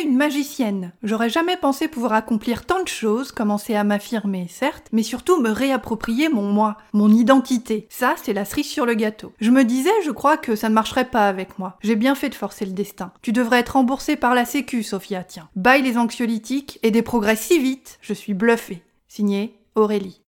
une 0.00 0.16
magicienne. 0.16 0.92
J'aurais 1.02 1.30
jamais 1.30 1.56
pensé 1.56 1.88
pouvoir 1.88 2.12
accomplir 2.12 2.64
tant 2.66 2.82
de 2.82 2.88
choses, 2.88 3.32
commencer 3.32 3.74
à 3.74 3.84
m'affirmer, 3.84 4.46
certes, 4.48 4.88
mais 4.92 5.02
surtout 5.02 5.40
me 5.40 5.50
réapproprier 5.50 6.28
mon 6.28 6.50
moi, 6.50 6.76
mon 6.92 7.10
identité. 7.10 7.86
Ça, 7.90 8.14
c'est 8.22 8.32
la 8.32 8.44
cerise 8.44 8.68
sur 8.68 8.86
le 8.86 8.94
gâteau. 8.94 9.32
Je 9.40 9.50
me 9.50 9.64
disais, 9.64 9.90
je 10.04 10.10
crois 10.10 10.36
que 10.36 10.56
ça 10.56 10.68
ne 10.68 10.74
marcherait 10.74 11.10
pas 11.10 11.28
avec 11.28 11.58
moi. 11.58 11.78
J'ai 11.82 11.96
bien 11.96 12.14
fait 12.14 12.28
de 12.28 12.34
forcer 12.34 12.64
le 12.64 12.72
destin. 12.72 13.12
Tu 13.22 13.32
devrais 13.32 13.60
être 13.60 13.70
remboursée 13.70 14.16
par 14.16 14.34
la 14.34 14.44
sécu, 14.44 14.82
Sophia, 14.82 15.24
tiens. 15.24 15.48
Baille 15.56 15.82
les 15.82 15.98
anxiolytiques 15.98 16.78
et 16.82 16.90
des 16.90 17.02
progrès 17.02 17.36
si 17.36 17.58
vite, 17.58 17.98
je 18.00 18.14
suis 18.14 18.34
bluffée. 18.34 18.82
Signé 19.08 19.54
Aurélie. 19.74 20.25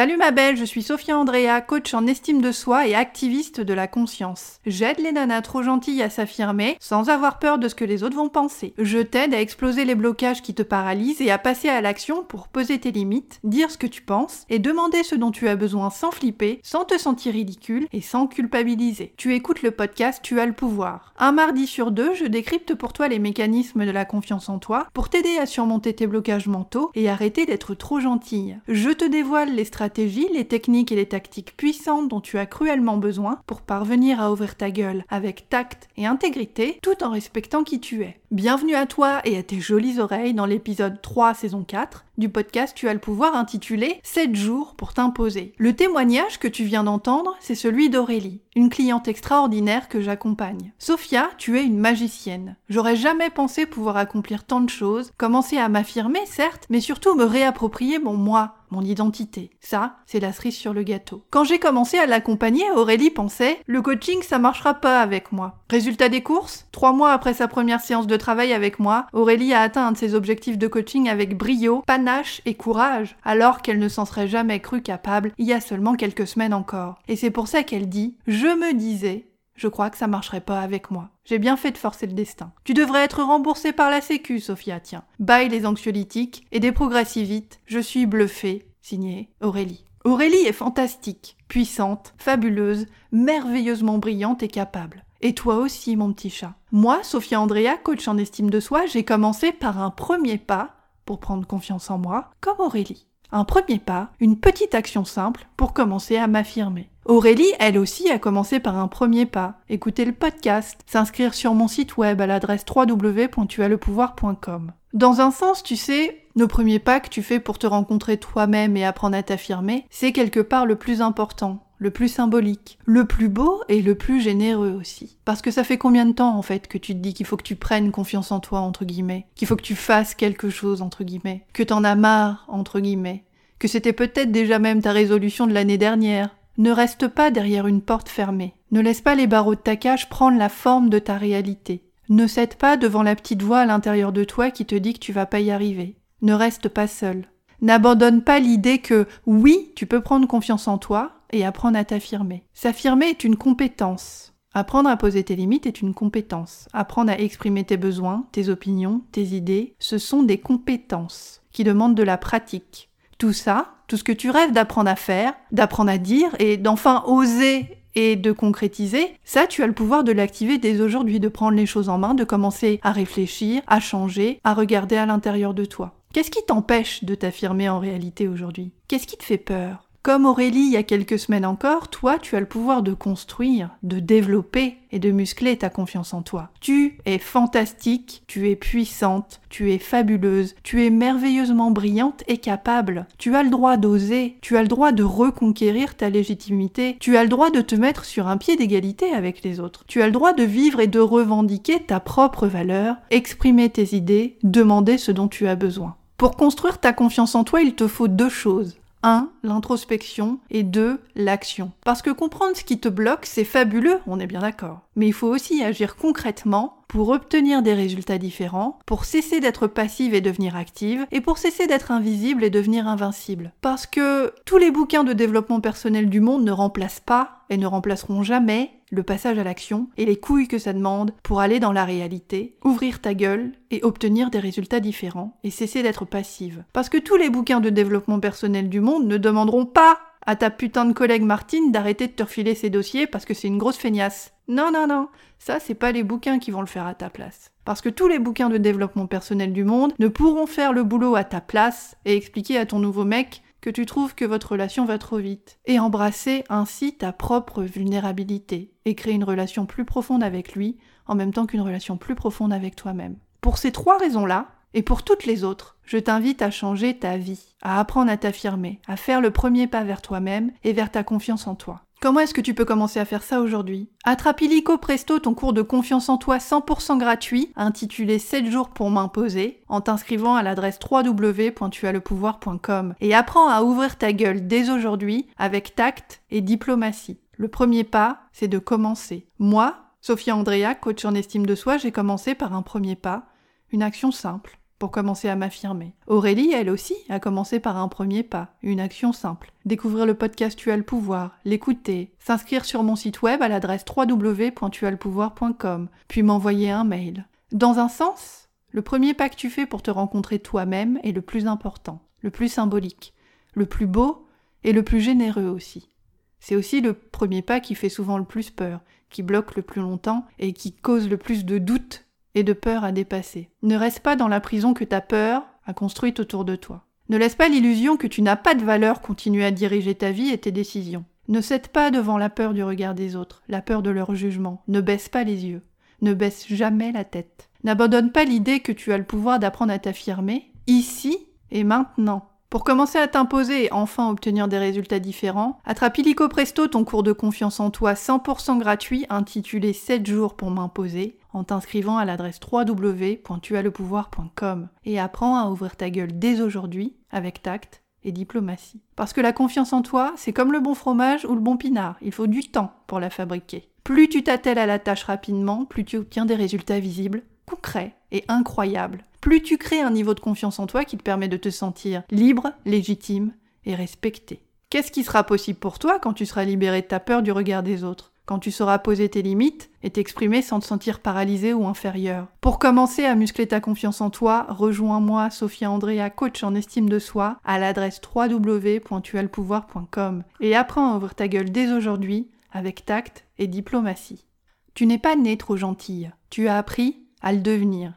Salut 0.00 0.16
ma 0.16 0.30
belle, 0.30 0.56
je 0.56 0.64
suis 0.64 0.82
Sophia 0.82 1.18
Andrea, 1.18 1.60
coach 1.60 1.92
en 1.92 2.06
estime 2.06 2.40
de 2.40 2.52
soi 2.52 2.86
et 2.86 2.94
activiste 2.94 3.60
de 3.60 3.74
la 3.74 3.86
conscience. 3.86 4.58
J'aide 4.64 4.98
les 4.98 5.12
nanas 5.12 5.42
trop 5.42 5.62
gentilles 5.62 6.02
à 6.02 6.08
s'affirmer 6.08 6.78
sans 6.80 7.10
avoir 7.10 7.38
peur 7.38 7.58
de 7.58 7.68
ce 7.68 7.74
que 7.74 7.84
les 7.84 8.02
autres 8.02 8.16
vont 8.16 8.30
penser. 8.30 8.72
Je 8.78 9.00
t'aide 9.00 9.34
à 9.34 9.40
exploser 9.42 9.84
les 9.84 9.94
blocages 9.94 10.40
qui 10.40 10.54
te 10.54 10.62
paralysent 10.62 11.20
et 11.20 11.30
à 11.30 11.36
passer 11.36 11.68
à 11.68 11.82
l'action 11.82 12.24
pour 12.24 12.48
poser 12.48 12.78
tes 12.78 12.92
limites, 12.92 13.40
dire 13.44 13.70
ce 13.70 13.76
que 13.76 13.86
tu 13.86 14.00
penses 14.00 14.46
et 14.48 14.58
demander 14.58 15.02
ce 15.02 15.16
dont 15.16 15.32
tu 15.32 15.48
as 15.48 15.56
besoin 15.56 15.90
sans 15.90 16.12
flipper, 16.12 16.60
sans 16.62 16.86
te 16.86 16.96
sentir 16.96 17.34
ridicule 17.34 17.86
et 17.92 18.00
sans 18.00 18.26
culpabiliser. 18.26 19.12
Tu 19.18 19.34
écoutes 19.34 19.60
le 19.60 19.70
podcast 19.70 20.20
Tu 20.22 20.40
as 20.40 20.46
le 20.46 20.54
pouvoir. 20.54 21.12
Un 21.18 21.32
mardi 21.32 21.66
sur 21.66 21.90
deux, 21.90 22.14
je 22.14 22.24
décrypte 22.24 22.74
pour 22.74 22.94
toi 22.94 23.08
les 23.08 23.18
mécanismes 23.18 23.84
de 23.84 23.90
la 23.90 24.06
confiance 24.06 24.48
en 24.48 24.60
toi 24.60 24.86
pour 24.94 25.10
t'aider 25.10 25.36
à 25.36 25.44
surmonter 25.44 25.92
tes 25.92 26.06
blocages 26.06 26.46
mentaux 26.46 26.90
et 26.94 27.10
arrêter 27.10 27.44
d'être 27.44 27.74
trop 27.74 28.00
gentille. 28.00 28.58
Je 28.66 28.88
te 28.88 29.04
dévoile 29.04 29.54
les 29.54 29.66
stratégies 29.66 29.89
les 29.98 30.44
techniques 30.46 30.92
et 30.92 30.96
les 30.96 31.08
tactiques 31.08 31.56
puissantes 31.56 32.08
dont 32.08 32.20
tu 32.20 32.38
as 32.38 32.46
cruellement 32.46 32.96
besoin 32.96 33.40
pour 33.46 33.62
parvenir 33.62 34.20
à 34.20 34.32
ouvrir 34.32 34.56
ta 34.56 34.70
gueule 34.70 35.04
avec 35.08 35.48
tact 35.48 35.88
et 35.96 36.06
intégrité 36.06 36.78
tout 36.82 37.02
en 37.02 37.10
respectant 37.10 37.64
qui 37.64 37.80
tu 37.80 38.02
es. 38.02 38.19
Bienvenue 38.30 38.76
à 38.76 38.86
toi 38.86 39.20
et 39.24 39.36
à 39.36 39.42
tes 39.42 39.58
jolies 39.58 39.98
oreilles 39.98 40.34
dans 40.34 40.46
l'épisode 40.46 41.02
3 41.02 41.34
saison 41.34 41.64
4 41.64 42.04
du 42.16 42.28
podcast 42.28 42.76
Tu 42.76 42.86
as 42.86 42.94
le 42.94 43.00
pouvoir 43.00 43.34
intitulé 43.34 43.98
7 44.04 44.36
jours 44.36 44.76
pour 44.76 44.94
t'imposer. 44.94 45.52
Le 45.58 45.74
témoignage 45.74 46.38
que 46.38 46.46
tu 46.46 46.62
viens 46.62 46.84
d'entendre, 46.84 47.34
c'est 47.40 47.56
celui 47.56 47.90
d'Aurélie, 47.90 48.40
une 48.54 48.68
cliente 48.68 49.08
extraordinaire 49.08 49.88
que 49.88 50.00
j'accompagne. 50.00 50.72
Sophia, 50.78 51.28
tu 51.38 51.58
es 51.58 51.64
une 51.64 51.80
magicienne. 51.80 52.54
J'aurais 52.68 52.94
jamais 52.94 53.30
pensé 53.30 53.66
pouvoir 53.66 53.96
accomplir 53.96 54.44
tant 54.44 54.60
de 54.60 54.70
choses, 54.70 55.10
commencer 55.18 55.56
à 55.56 55.68
m'affirmer 55.68 56.24
certes, 56.26 56.66
mais 56.70 56.80
surtout 56.80 57.16
me 57.16 57.24
réapproprier 57.24 57.98
mon 57.98 58.14
moi, 58.14 58.54
mon 58.70 58.82
identité. 58.82 59.50
Ça, 59.58 59.96
c'est 60.06 60.20
la 60.20 60.32
cerise 60.32 60.54
sur 60.54 60.72
le 60.72 60.84
gâteau. 60.84 61.24
Quand 61.30 61.42
j'ai 61.42 61.58
commencé 61.58 61.98
à 61.98 62.06
l'accompagner, 62.06 62.70
Aurélie 62.76 63.10
pensait 63.10 63.58
le 63.66 63.82
coaching 63.82 64.22
ça 64.22 64.38
marchera 64.38 64.74
pas 64.74 65.00
avec 65.00 65.32
moi. 65.32 65.59
Résultat 65.70 66.08
des 66.08 66.20
courses 66.20 66.66
Trois 66.72 66.92
mois 66.92 67.12
après 67.12 67.32
sa 67.32 67.46
première 67.46 67.80
séance 67.80 68.08
de 68.08 68.16
travail 68.16 68.52
avec 68.52 68.80
moi, 68.80 69.06
Aurélie 69.12 69.54
a 69.54 69.60
atteint 69.60 69.94
ses 69.94 70.16
objectifs 70.16 70.58
de 70.58 70.66
coaching 70.66 71.08
avec 71.08 71.36
brio, 71.36 71.84
panache 71.86 72.42
et 72.44 72.54
courage, 72.54 73.16
alors 73.22 73.62
qu'elle 73.62 73.78
ne 73.78 73.88
s'en 73.88 74.04
serait 74.04 74.26
jamais 74.26 74.58
cru 74.58 74.82
capable 74.82 75.30
il 75.38 75.46
y 75.46 75.52
a 75.52 75.60
seulement 75.60 75.94
quelques 75.94 76.26
semaines 76.26 76.54
encore. 76.54 76.98
Et 77.06 77.14
c'est 77.14 77.30
pour 77.30 77.46
ça 77.46 77.62
qu'elle 77.62 77.88
dit 77.88 78.16
Je 78.26 78.48
me 78.48 78.74
disais, 78.74 79.28
je 79.54 79.68
crois 79.68 79.90
que 79.90 79.96
ça 79.96 80.08
marcherait 80.08 80.40
pas 80.40 80.58
avec 80.58 80.90
moi. 80.90 81.10
J'ai 81.24 81.38
bien 81.38 81.56
fait 81.56 81.70
de 81.70 81.78
forcer 81.78 82.08
le 82.08 82.14
destin. 82.14 82.50
Tu 82.64 82.74
devrais 82.74 83.04
être 83.04 83.22
remboursée 83.22 83.72
par 83.72 83.90
la 83.90 84.00
Sécu, 84.00 84.40
Sophia, 84.40 84.80
tiens. 84.80 85.04
Baille 85.20 85.50
les 85.50 85.66
anxiolytiques 85.66 86.46
et 86.50 86.58
des 86.58 86.74
vite. 87.18 87.60
Je 87.66 87.78
suis 87.78 88.06
bluffée. 88.06 88.66
Signé 88.82 89.28
Aurélie. 89.40 89.84
Aurélie 90.02 90.46
est 90.48 90.52
fantastique, 90.52 91.36
puissante, 91.46 92.12
fabuleuse, 92.18 92.86
merveilleusement 93.12 93.98
brillante 93.98 94.42
et 94.42 94.48
capable. 94.48 95.04
Et 95.22 95.34
toi 95.34 95.56
aussi, 95.56 95.96
mon 95.96 96.12
petit 96.12 96.30
chat. 96.30 96.54
Moi, 96.72 97.00
Sophia 97.02 97.40
Andrea, 97.40 97.76
coach 97.82 98.08
en 98.08 98.16
estime 98.16 98.50
de 98.50 98.60
soi, 98.60 98.86
j'ai 98.86 99.04
commencé 99.04 99.52
par 99.52 99.80
un 99.80 99.90
premier 99.90 100.38
pas 100.38 100.70
pour 101.04 101.20
prendre 101.20 101.46
confiance 101.46 101.90
en 101.90 101.98
moi, 101.98 102.30
comme 102.40 102.60
Aurélie. 102.60 103.06
Un 103.32 103.44
premier 103.44 103.78
pas, 103.78 104.10
une 104.18 104.38
petite 104.38 104.74
action 104.74 105.04
simple 105.04 105.46
pour 105.56 105.72
commencer 105.72 106.16
à 106.16 106.26
m'affirmer. 106.26 106.90
Aurélie, 107.04 107.52
elle 107.58 107.78
aussi, 107.78 108.10
a 108.10 108.18
commencé 108.18 108.60
par 108.60 108.78
un 108.78 108.88
premier 108.88 109.26
pas. 109.26 109.56
Écouter 109.68 110.04
le 110.04 110.12
podcast, 110.12 110.80
s'inscrire 110.86 111.34
sur 111.34 111.54
mon 111.54 111.68
site 111.68 111.96
web 111.96 112.20
à 112.20 112.26
l'adresse 112.26 112.64
www.tuaslepouvoir.com. 112.68 114.72
Dans 114.92 115.20
un 115.20 115.30
sens, 115.30 115.62
tu 115.62 115.76
sais, 115.76 116.26
le 116.34 116.48
premier 116.48 116.78
pas 116.78 117.00
que 117.00 117.08
tu 117.08 117.22
fais 117.22 117.40
pour 117.40 117.58
te 117.58 117.66
rencontrer 117.66 118.16
toi-même 118.16 118.76
et 118.76 118.84
apprendre 118.84 119.16
à 119.16 119.22
t'affirmer, 119.22 119.86
c'est 119.90 120.12
quelque 120.12 120.40
part 120.40 120.66
le 120.66 120.76
plus 120.76 121.02
important 121.02 121.64
le 121.80 121.90
plus 121.90 122.08
symbolique, 122.08 122.78
le 122.84 123.06
plus 123.06 123.28
beau 123.28 123.62
et 123.68 123.82
le 123.82 123.96
plus 123.96 124.20
généreux 124.20 124.76
aussi. 124.78 125.16
Parce 125.24 125.42
que 125.42 125.50
ça 125.50 125.64
fait 125.64 125.78
combien 125.78 126.06
de 126.06 126.12
temps 126.12 126.36
en 126.36 126.42
fait 126.42 126.68
que 126.68 126.78
tu 126.78 126.92
te 126.92 126.98
dis 126.98 127.14
qu'il 127.14 127.26
faut 127.26 127.38
que 127.38 127.42
tu 127.42 127.56
prennes 127.56 127.90
confiance 127.90 128.30
en 128.30 128.38
toi 128.38 128.60
entre 128.60 128.84
guillemets, 128.84 129.26
qu'il 129.34 129.48
faut 129.48 129.56
que 129.56 129.62
tu 129.62 129.74
fasses 129.74 130.14
quelque 130.14 130.50
chose 130.50 130.82
entre 130.82 131.02
guillemets, 131.02 131.46
que 131.54 131.62
t'en 131.62 131.82
as 131.82 131.96
marre 131.96 132.44
entre 132.48 132.80
guillemets, 132.80 133.24
que 133.58 133.66
c'était 133.66 133.94
peut-être 133.94 134.30
déjà 134.30 134.58
même 134.58 134.82
ta 134.82 134.92
résolution 134.92 135.46
de 135.46 135.54
l'année 135.54 135.78
dernière. 135.78 136.36
Ne 136.58 136.70
reste 136.70 137.08
pas 137.08 137.30
derrière 137.30 137.66
une 137.66 137.80
porte 137.80 138.10
fermée. 138.10 138.54
Ne 138.70 138.80
laisse 138.80 139.00
pas 139.00 139.14
les 139.14 139.26
barreaux 139.26 139.54
de 139.54 139.60
ta 139.60 139.76
cage 139.76 140.10
prendre 140.10 140.38
la 140.38 140.50
forme 140.50 140.90
de 140.90 140.98
ta 140.98 141.16
réalité. 141.16 141.82
Ne 142.10 142.26
cède 142.26 142.56
pas 142.56 142.76
devant 142.76 143.02
la 143.02 143.14
petite 143.14 143.42
voix 143.42 143.60
à 143.60 143.66
l'intérieur 143.66 144.12
de 144.12 144.24
toi 144.24 144.50
qui 144.50 144.66
te 144.66 144.74
dit 144.74 144.92
que 144.92 144.98
tu 144.98 145.12
vas 145.12 145.26
pas 145.26 145.40
y 145.40 145.50
arriver. 145.50 145.96
Ne 146.20 146.34
reste 146.34 146.68
pas 146.68 146.86
seul. 146.86 147.24
N'abandonne 147.62 148.22
pas 148.22 148.40
l'idée 148.40 148.78
que 148.78 149.06
oui, 149.24 149.72
tu 149.74 149.86
peux 149.86 150.02
prendre 150.02 150.26
confiance 150.26 150.68
en 150.68 150.76
toi, 150.76 151.19
et 151.32 151.44
apprendre 151.44 151.78
à 151.78 151.84
t'affirmer. 151.84 152.44
S'affirmer 152.54 153.06
est 153.06 153.24
une 153.24 153.36
compétence. 153.36 154.32
Apprendre 154.52 154.90
à 154.90 154.96
poser 154.96 155.22
tes 155.22 155.36
limites 155.36 155.66
est 155.66 155.80
une 155.80 155.94
compétence. 155.94 156.68
Apprendre 156.72 157.12
à 157.12 157.18
exprimer 157.20 157.64
tes 157.64 157.76
besoins, 157.76 158.26
tes 158.32 158.48
opinions, 158.48 159.02
tes 159.12 159.22
idées, 159.22 159.74
ce 159.78 159.98
sont 159.98 160.24
des 160.24 160.38
compétences 160.38 161.42
qui 161.52 161.62
demandent 161.62 161.94
de 161.94 162.02
la 162.02 162.18
pratique. 162.18 162.90
Tout 163.18 163.32
ça, 163.32 163.74
tout 163.86 163.96
ce 163.96 164.04
que 164.04 164.12
tu 164.12 164.30
rêves 164.30 164.52
d'apprendre 164.52 164.90
à 164.90 164.96
faire, 164.96 165.34
d'apprendre 165.52 165.90
à 165.90 165.98
dire 165.98 166.30
et 166.38 166.56
d'enfin 166.56 167.04
oser 167.06 167.78
et 167.94 168.16
de 168.16 168.32
concrétiser, 168.32 169.14
ça 169.24 169.46
tu 169.46 169.62
as 169.62 169.66
le 169.66 169.72
pouvoir 169.72 170.04
de 170.04 170.12
l'activer 170.12 170.58
dès 170.58 170.80
aujourd'hui, 170.80 171.20
de 171.20 171.28
prendre 171.28 171.56
les 171.56 171.66
choses 171.66 171.88
en 171.88 171.98
main, 171.98 172.14
de 172.14 172.24
commencer 172.24 172.80
à 172.82 172.92
réfléchir, 172.92 173.62
à 173.66 173.78
changer, 173.80 174.40
à 174.42 174.54
regarder 174.54 174.96
à 174.96 175.06
l'intérieur 175.06 175.54
de 175.54 175.64
toi. 175.64 175.94
Qu'est-ce 176.12 176.30
qui 176.30 176.44
t'empêche 176.44 177.04
de 177.04 177.14
t'affirmer 177.14 177.68
en 177.68 177.78
réalité 177.78 178.26
aujourd'hui? 178.26 178.72
Qu'est-ce 178.88 179.06
qui 179.06 179.16
te 179.16 179.24
fait 179.24 179.38
peur? 179.38 179.89
Comme 180.02 180.24
Aurélie 180.24 180.66
il 180.66 180.72
y 180.72 180.76
a 180.76 180.82
quelques 180.82 181.18
semaines 181.18 181.44
encore, 181.44 181.88
toi 181.88 182.18
tu 182.18 182.36
as 182.36 182.40
le 182.40 182.46
pouvoir 182.46 182.82
de 182.82 182.94
construire, 182.94 183.70
de 183.82 183.98
développer 183.98 184.78
et 184.92 184.98
de 184.98 185.10
muscler 185.10 185.56
ta 185.56 185.68
confiance 185.68 186.14
en 186.14 186.22
toi. 186.22 186.50
Tu 186.60 186.98
es 187.04 187.18
fantastique, 187.18 188.22
tu 188.26 188.48
es 188.48 188.56
puissante, 188.56 189.40
tu 189.50 189.72
es 189.72 189.78
fabuleuse, 189.78 190.54
tu 190.62 190.84
es 190.84 190.90
merveilleusement 190.90 191.70
brillante 191.70 192.24
et 192.28 192.38
capable. 192.38 193.06
Tu 193.18 193.36
as 193.36 193.42
le 193.42 193.50
droit 193.50 193.76
d'oser, 193.76 194.38
tu 194.40 194.56
as 194.56 194.62
le 194.62 194.68
droit 194.68 194.92
de 194.92 195.02
reconquérir 195.02 195.96
ta 195.96 196.10
légitimité, 196.10 196.96
tu 196.98 197.16
as 197.16 197.22
le 197.22 197.28
droit 197.28 197.50
de 197.50 197.60
te 197.60 197.74
mettre 197.74 198.04
sur 198.04 198.26
un 198.26 198.36
pied 198.36 198.56
d'égalité 198.56 199.12
avec 199.12 199.42
les 199.44 199.60
autres. 199.60 199.84
Tu 199.86 200.02
as 200.02 200.06
le 200.06 200.12
droit 200.12 200.32
de 200.32 200.44
vivre 200.44 200.80
et 200.80 200.86
de 200.86 201.00
revendiquer 201.00 201.80
ta 201.80 202.00
propre 202.00 202.46
valeur, 202.46 202.96
exprimer 203.10 203.68
tes 203.68 203.94
idées, 203.94 204.38
demander 204.42 204.98
ce 204.98 205.12
dont 205.12 205.28
tu 205.28 205.46
as 205.46 205.56
besoin. 205.56 205.96
Pour 206.16 206.36
construire 206.36 206.78
ta 206.78 206.92
confiance 206.92 207.34
en 207.34 207.44
toi, 207.44 207.62
il 207.62 207.74
te 207.74 207.88
faut 207.88 208.08
deux 208.08 208.28
choses. 208.28 208.79
1. 209.02 209.30
L'introspection 209.42 210.38
et 210.50 210.62
2. 210.62 211.00
L'action. 211.14 211.72
Parce 211.84 212.02
que 212.02 212.10
comprendre 212.10 212.56
ce 212.56 212.64
qui 212.64 212.78
te 212.78 212.88
bloque, 212.88 213.26
c'est 213.26 213.44
fabuleux, 213.44 213.98
on 214.06 214.20
est 214.20 214.26
bien 214.26 214.40
d'accord. 214.40 214.80
Mais 214.96 215.06
il 215.06 215.12
faut 215.12 215.28
aussi 215.28 215.62
agir 215.62 215.96
concrètement 215.96 216.76
pour 216.88 217.10
obtenir 217.10 217.62
des 217.62 217.74
résultats 217.74 218.18
différents, 218.18 218.78
pour 218.84 219.04
cesser 219.04 219.38
d'être 219.38 219.68
passive 219.68 220.12
et 220.12 220.20
devenir 220.20 220.56
active, 220.56 221.06
et 221.12 221.20
pour 221.20 221.38
cesser 221.38 221.68
d'être 221.68 221.92
invisible 221.92 222.42
et 222.42 222.50
devenir 222.50 222.88
invincible. 222.88 223.52
Parce 223.60 223.86
que 223.86 224.34
tous 224.44 224.58
les 224.58 224.72
bouquins 224.72 225.04
de 225.04 225.12
développement 225.12 225.60
personnel 225.60 226.10
du 226.10 226.20
monde 226.20 226.44
ne 226.44 226.50
remplacent 226.50 227.00
pas 227.00 227.39
et 227.50 227.56
ne 227.56 227.66
remplaceront 227.66 228.22
jamais 228.22 228.70
le 228.90 229.02
passage 229.02 229.38
à 229.38 229.44
l'action 229.44 229.88
et 229.96 230.06
les 230.06 230.16
couilles 230.16 230.48
que 230.48 230.58
ça 230.58 230.72
demande 230.72 231.12
pour 231.22 231.40
aller 231.40 231.60
dans 231.60 231.72
la 231.72 231.84
réalité, 231.84 232.56
ouvrir 232.64 233.00
ta 233.00 233.14
gueule 233.14 233.52
et 233.70 233.82
obtenir 233.82 234.30
des 234.30 234.38
résultats 234.38 234.80
différents 234.80 235.38
et 235.44 235.50
cesser 235.50 235.82
d'être 235.82 236.04
passive. 236.04 236.64
Parce 236.72 236.88
que 236.88 236.98
tous 236.98 237.16
les 237.16 237.30
bouquins 237.30 237.60
de 237.60 237.70
développement 237.70 238.20
personnel 238.20 238.68
du 238.68 238.80
monde 238.80 239.06
ne 239.06 239.18
demanderont 239.18 239.66
pas 239.66 239.98
à 240.26 240.36
ta 240.36 240.50
putain 240.50 240.84
de 240.84 240.92
collègue 240.92 241.22
Martine 241.22 241.72
d'arrêter 241.72 242.06
de 242.06 242.12
te 242.12 242.22
refiler 242.22 242.54
ses 242.54 242.70
dossiers 242.70 243.06
parce 243.06 243.24
que 243.24 243.34
c'est 243.34 243.48
une 243.48 243.58
grosse 243.58 243.78
feignasse. 243.78 244.32
Non, 244.48 244.70
non, 244.72 244.86
non, 244.86 245.08
ça 245.38 245.58
c'est 245.60 245.74
pas 245.74 245.92
les 245.92 246.02
bouquins 246.02 246.38
qui 246.38 246.50
vont 246.50 246.60
le 246.60 246.66
faire 246.66 246.86
à 246.86 246.94
ta 246.94 247.10
place. 247.10 247.52
Parce 247.64 247.80
que 247.80 247.88
tous 247.88 248.08
les 248.08 248.18
bouquins 248.18 248.48
de 248.48 248.58
développement 248.58 249.06
personnel 249.06 249.52
du 249.52 249.64
monde 249.64 249.92
ne 249.98 250.08
pourront 250.08 250.46
faire 250.46 250.72
le 250.72 250.82
boulot 250.82 251.14
à 251.14 251.24
ta 251.24 251.40
place 251.40 251.96
et 252.04 252.16
expliquer 252.16 252.58
à 252.58 252.66
ton 252.66 252.78
nouveau 252.78 253.04
mec 253.04 253.42
que 253.60 253.70
tu 253.70 253.86
trouves 253.86 254.14
que 254.14 254.24
votre 254.24 254.52
relation 254.52 254.84
va 254.84 254.98
trop 254.98 255.18
vite, 255.18 255.58
et 255.66 255.78
embrasser 255.78 256.44
ainsi 256.48 256.96
ta 256.96 257.12
propre 257.12 257.62
vulnérabilité, 257.62 258.72
et 258.84 258.94
créer 258.94 259.14
une 259.14 259.24
relation 259.24 259.66
plus 259.66 259.84
profonde 259.84 260.22
avec 260.22 260.54
lui, 260.54 260.78
en 261.06 261.14
même 261.14 261.32
temps 261.32 261.46
qu'une 261.46 261.60
relation 261.60 261.96
plus 261.96 262.14
profonde 262.14 262.52
avec 262.52 262.76
toi-même. 262.76 263.16
Pour 263.40 263.58
ces 263.58 263.72
trois 263.72 263.98
raisons-là, 263.98 264.48
Et 264.72 264.82
pour 264.82 265.02
toutes 265.02 265.26
les 265.26 265.42
autres, 265.42 265.78
je 265.82 265.98
t'invite 265.98 266.42
à 266.42 266.50
changer 266.50 266.96
ta 266.96 267.16
vie, 267.16 267.56
à 267.60 267.80
apprendre 267.80 268.10
à 268.10 268.16
t'affirmer, 268.16 268.80
à 268.86 268.96
faire 268.96 269.20
le 269.20 269.32
premier 269.32 269.66
pas 269.66 269.82
vers 269.82 270.00
toi-même 270.00 270.52
et 270.62 270.72
vers 270.72 270.92
ta 270.92 271.02
confiance 271.02 271.48
en 271.48 271.56
toi. 271.56 271.82
Comment 272.02 272.20
est-ce 272.20 272.32
que 272.32 272.40
tu 272.40 272.54
peux 272.54 272.64
commencer 272.64 272.98
à 272.98 273.04
faire 273.04 273.22
ça 273.22 273.42
aujourd'hui? 273.42 273.90
Attrape 274.04 274.40
illico 274.40 274.78
presto 274.78 275.18
ton 275.18 275.34
cours 275.34 275.52
de 275.52 275.60
confiance 275.60 276.08
en 276.08 276.16
toi 276.16 276.38
100% 276.38 276.96
gratuit, 276.96 277.52
intitulé 277.56 278.18
7 278.18 278.46
jours 278.46 278.70
pour 278.70 278.88
m'imposer, 278.88 279.60
en 279.68 279.82
t'inscrivant 279.82 280.34
à 280.34 280.42
l'adresse 280.42 280.78
www.tuaslepouvoir.com 280.90 282.94
et 283.02 283.14
apprends 283.14 283.50
à 283.50 283.62
ouvrir 283.62 283.98
ta 283.98 284.14
gueule 284.14 284.46
dès 284.46 284.70
aujourd'hui 284.70 285.26
avec 285.36 285.74
tact 285.74 286.22
et 286.30 286.40
diplomatie. 286.40 287.20
Le 287.36 287.48
premier 287.48 287.84
pas, 287.84 288.20
c'est 288.32 288.48
de 288.48 288.58
commencer. 288.58 289.26
Moi, 289.38 289.76
Sophia 290.00 290.34
Andrea, 290.34 290.74
coach 290.74 291.04
en 291.04 291.14
estime 291.14 291.44
de 291.44 291.54
soi, 291.54 291.76
j'ai 291.76 291.92
commencé 291.92 292.34
par 292.34 292.54
un 292.54 292.62
premier 292.62 292.96
pas, 292.96 293.24
une 293.72 293.82
action 293.82 294.10
simple 294.10 294.59
pour 294.80 294.90
commencer 294.90 295.28
à 295.28 295.36
m'affirmer. 295.36 295.94
Aurélie, 296.06 296.52
elle 296.52 296.70
aussi, 296.70 296.96
a 297.10 297.20
commencé 297.20 297.60
par 297.60 297.76
un 297.76 297.86
premier 297.86 298.22
pas, 298.22 298.54
une 298.62 298.80
action 298.80 299.12
simple. 299.12 299.52
Découvrir 299.66 300.06
le 300.06 300.14
podcast 300.14 300.58
Tu 300.58 300.70
as 300.72 300.76
le 300.78 300.82
pouvoir, 300.82 301.36
l'écouter, 301.44 302.14
s'inscrire 302.18 302.64
sur 302.64 302.82
mon 302.82 302.96
site 302.96 303.20
web 303.20 303.42
à 303.42 303.48
l'adresse 303.48 303.84
www.tuaslepouvoir.com, 303.94 305.88
puis 306.08 306.22
m'envoyer 306.22 306.70
un 306.70 306.84
mail. 306.84 307.26
Dans 307.52 307.78
un 307.78 307.90
sens, 307.90 308.48
le 308.70 308.80
premier 308.80 309.12
pas 309.12 309.28
que 309.28 309.36
tu 309.36 309.50
fais 309.50 309.66
pour 309.66 309.82
te 309.82 309.90
rencontrer 309.90 310.38
toi-même 310.38 310.98
est 311.04 311.12
le 311.12 311.20
plus 311.20 311.46
important, 311.46 312.00
le 312.22 312.30
plus 312.30 312.48
symbolique, 312.48 313.12
le 313.52 313.66
plus 313.66 313.86
beau 313.86 314.26
et 314.64 314.72
le 314.72 314.82
plus 314.82 315.00
généreux 315.00 315.48
aussi. 315.48 315.90
C'est 316.38 316.56
aussi 316.56 316.80
le 316.80 316.94
premier 316.94 317.42
pas 317.42 317.60
qui 317.60 317.74
fait 317.74 317.90
souvent 317.90 318.16
le 318.16 318.24
plus 318.24 318.48
peur, 318.48 318.80
qui 319.10 319.22
bloque 319.22 319.56
le 319.56 319.62
plus 319.62 319.82
longtemps 319.82 320.24
et 320.38 320.54
qui 320.54 320.72
cause 320.72 321.10
le 321.10 321.18
plus 321.18 321.44
de 321.44 321.58
doutes 321.58 322.06
et 322.34 322.42
de 322.42 322.52
peur 322.52 322.84
à 322.84 322.92
dépasser. 322.92 323.50
Ne 323.62 323.76
reste 323.76 324.00
pas 324.00 324.16
dans 324.16 324.28
la 324.28 324.40
prison 324.40 324.74
que 324.74 324.84
ta 324.84 325.00
peur 325.00 325.44
a 325.66 325.72
construite 325.72 326.20
autour 326.20 326.44
de 326.44 326.56
toi. 326.56 326.84
Ne 327.08 327.16
laisse 327.16 327.34
pas 327.34 327.48
l'illusion 327.48 327.96
que 327.96 328.06
tu 328.06 328.22
n'as 328.22 328.36
pas 328.36 328.54
de 328.54 328.64
valeur 328.64 329.00
continuer 329.00 329.44
à 329.44 329.50
diriger 329.50 329.94
ta 329.94 330.12
vie 330.12 330.30
et 330.30 330.38
tes 330.38 330.52
décisions. 330.52 331.04
Ne 331.28 331.40
cède 331.40 331.68
pas 331.68 331.90
devant 331.90 332.18
la 332.18 332.30
peur 332.30 332.54
du 332.54 332.62
regard 332.62 332.94
des 332.94 333.16
autres, 333.16 333.42
la 333.48 333.62
peur 333.62 333.82
de 333.82 333.90
leur 333.90 334.14
jugement. 334.14 334.62
Ne 334.68 334.80
baisse 334.80 335.08
pas 335.08 335.24
les 335.24 335.46
yeux. 335.46 335.62
Ne 336.02 336.14
baisse 336.14 336.46
jamais 336.48 336.92
la 336.92 337.04
tête. 337.04 337.48
N'abandonne 337.62 338.10
pas 338.10 338.24
l'idée 338.24 338.60
que 338.60 338.72
tu 338.72 338.92
as 338.92 338.98
le 338.98 339.04
pouvoir 339.04 339.38
d'apprendre 339.38 339.72
à 339.72 339.78
t'affirmer, 339.78 340.50
ici 340.66 341.18
et 341.50 341.62
maintenant. 341.62 342.26
Pour 342.48 342.64
commencer 342.64 342.98
à 342.98 343.06
t'imposer 343.06 343.66
et 343.66 343.72
enfin 343.72 344.10
obtenir 344.10 344.48
des 344.48 344.58
résultats 344.58 344.98
différents, 344.98 345.58
attrape 345.64 345.98
illico 345.98 346.28
presto 346.28 346.66
ton 346.66 346.84
cours 346.84 347.04
de 347.04 347.12
confiance 347.12 347.60
en 347.60 347.70
toi 347.70 347.92
100% 347.92 348.58
gratuit 348.58 349.06
intitulé 349.08 349.72
7 349.72 350.04
jours 350.04 350.34
pour 350.34 350.50
m'imposer 350.50 351.19
en 351.32 351.44
t'inscrivant 351.44 351.96
à 351.96 352.04
l'adresse 352.04 352.40
www.tuaslepouvoir.com 352.50 354.68
et 354.84 354.98
apprends 354.98 355.36
à 355.36 355.48
ouvrir 355.50 355.76
ta 355.76 355.90
gueule 355.90 356.18
dès 356.18 356.40
aujourd'hui 356.40 356.96
avec 357.10 357.42
tact 357.42 357.82
et 358.02 358.12
diplomatie. 358.12 358.80
Parce 358.96 359.12
que 359.12 359.20
la 359.20 359.32
confiance 359.32 359.72
en 359.72 359.82
toi, 359.82 360.12
c'est 360.16 360.32
comme 360.32 360.52
le 360.52 360.60
bon 360.60 360.74
fromage 360.74 361.24
ou 361.24 361.34
le 361.34 361.40
bon 361.40 361.56
pinard, 361.56 361.96
il 362.00 362.12
faut 362.12 362.26
du 362.26 362.42
temps 362.42 362.72
pour 362.86 363.00
la 363.00 363.10
fabriquer. 363.10 363.68
Plus 363.84 364.08
tu 364.08 364.22
t'attelles 364.22 364.58
à 364.58 364.66
la 364.66 364.78
tâche 364.78 365.04
rapidement, 365.04 365.64
plus 365.64 365.84
tu 365.84 365.98
obtiens 365.98 366.26
des 366.26 366.34
résultats 366.34 366.80
visibles, 366.80 367.22
concrets 367.46 367.94
et 368.12 368.24
incroyables 368.28 369.04
plus 369.20 369.42
tu 369.42 369.58
crées 369.58 369.80
un 369.80 369.90
niveau 369.90 370.14
de 370.14 370.20
confiance 370.20 370.58
en 370.58 370.66
toi 370.66 370.84
qui 370.84 370.96
te 370.96 371.02
permet 371.02 371.28
de 371.28 371.36
te 371.36 371.50
sentir 371.50 372.02
libre, 372.10 372.52
légitime 372.64 373.32
et 373.64 373.74
respecté. 373.74 374.42
Qu'est-ce 374.70 374.92
qui 374.92 375.04
sera 375.04 375.24
possible 375.24 375.58
pour 375.58 375.78
toi 375.78 375.98
quand 375.98 376.12
tu 376.12 376.26
seras 376.26 376.44
libéré 376.44 376.80
de 376.80 376.86
ta 376.86 377.00
peur 377.00 377.22
du 377.22 377.32
regard 377.32 377.62
des 377.62 377.84
autres? 377.84 378.09
Quand 378.30 378.38
tu 378.38 378.52
sauras 378.52 378.78
poser 378.78 379.08
tes 379.08 379.22
limites 379.22 379.70
et 379.82 379.90
t'exprimer 379.90 380.40
sans 380.40 380.60
te 380.60 380.64
sentir 380.64 381.00
paralysé 381.00 381.52
ou 381.52 381.66
inférieur. 381.66 382.28
Pour 382.40 382.60
commencer 382.60 383.04
à 383.04 383.16
muscler 383.16 383.48
ta 383.48 383.58
confiance 383.58 384.00
en 384.00 384.08
toi, 384.08 384.46
rejoins-moi 384.50 385.30
Sophia 385.30 385.68
Andrea, 385.68 386.10
coach 386.10 386.44
en 386.44 386.54
estime 386.54 386.88
de 386.88 387.00
soi, 387.00 387.40
à 387.44 387.58
l'adresse 387.58 388.00
www.tualpouvoir.com 388.14 390.22
et 390.38 390.54
apprends 390.54 390.92
à 390.92 390.96
ouvrir 390.96 391.16
ta 391.16 391.26
gueule 391.26 391.50
dès 391.50 391.72
aujourd'hui 391.72 392.30
avec 392.52 392.84
tact 392.84 393.26
et 393.38 393.48
diplomatie. 393.48 394.26
Tu 394.74 394.86
n'es 394.86 394.98
pas 394.98 395.16
né 395.16 395.36
trop 395.36 395.56
gentille, 395.56 396.12
tu 396.30 396.46
as 396.46 396.56
appris 396.56 397.00
à 397.22 397.32
le 397.32 397.40
devenir. 397.40 397.94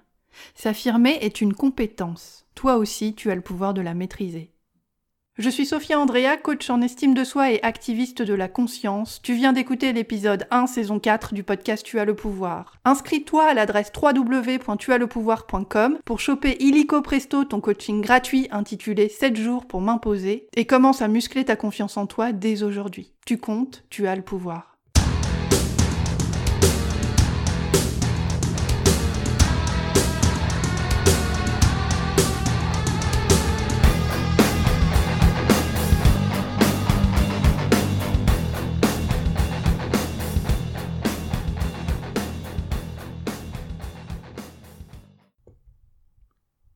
S'affirmer 0.55 1.19
est 1.21 1.41
une 1.41 1.53
compétence. 1.53 2.47
Toi 2.55 2.77
aussi, 2.77 3.13
tu 3.13 3.29
as 3.29 3.35
le 3.35 3.41
pouvoir 3.41 3.75
de 3.75 3.81
la 3.81 3.93
maîtriser. 3.93 4.52
Je 5.39 5.49
suis 5.49 5.65
Sophia 5.65 5.99
Andrea, 5.99 6.37
coach 6.37 6.69
en 6.69 6.83
estime 6.83 7.15
de 7.15 7.23
soi 7.23 7.49
et 7.49 7.59
activiste 7.63 8.21
de 8.21 8.35
la 8.35 8.47
conscience. 8.47 9.19
Tu 9.23 9.33
viens 9.33 9.51
d'écouter 9.51 9.91
l'épisode 9.91 10.45
1, 10.51 10.67
saison 10.67 10.99
4 10.99 11.33
du 11.33 11.41
podcast 11.41 11.83
Tu 11.83 11.97
as 11.97 12.05
le 12.05 12.15
pouvoir. 12.15 12.75
Inscris-toi 12.85 13.43
à 13.43 13.55
l'adresse 13.55 13.91
www.tuaslepouvoir.com 13.99 15.97
pour 16.05 16.19
choper 16.19 16.55
illico 16.59 17.01
presto 17.01 17.45
ton 17.45 17.61
coaching 17.61 18.01
gratuit 18.01 18.47
intitulé 18.51 19.09
7 19.09 19.35
jours 19.35 19.65
pour 19.65 19.81
m'imposer 19.81 20.47
et 20.55 20.65
commence 20.65 21.01
à 21.01 21.07
muscler 21.07 21.45
ta 21.45 21.55
confiance 21.55 21.97
en 21.97 22.05
toi 22.05 22.31
dès 22.31 22.61
aujourd'hui. 22.61 23.11
Tu 23.25 23.39
comptes, 23.39 23.85
tu 23.89 24.05
as 24.05 24.15
le 24.15 24.21
pouvoir. 24.21 24.72